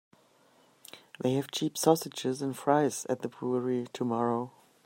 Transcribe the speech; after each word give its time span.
They 1.19 1.33
have 1.35 1.51
cheap 1.51 1.77
sausages 1.77 2.41
and 2.41 2.57
fries 2.57 3.05
at 3.07 3.21
the 3.21 3.27
brewery 3.27 3.85
tomorrow. 3.93 4.49